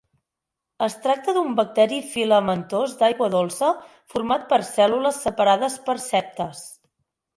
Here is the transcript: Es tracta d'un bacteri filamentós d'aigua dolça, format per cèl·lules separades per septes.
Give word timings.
Es 0.85 0.95
tracta 1.03 1.35
d'un 1.37 1.51
bacteri 1.59 1.99
filamentós 2.15 2.97
d'aigua 3.01 3.29
dolça, 3.35 3.69
format 4.15 4.49
per 4.55 4.59
cèl·lules 4.71 5.21
separades 5.27 5.77
per 5.91 5.97
septes. 6.11 6.65